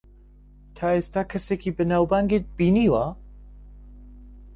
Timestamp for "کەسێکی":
1.31-1.75